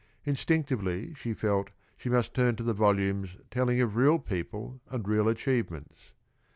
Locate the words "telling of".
3.51-3.95